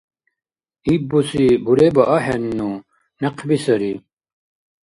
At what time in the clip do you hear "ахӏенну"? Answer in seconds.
2.15-2.69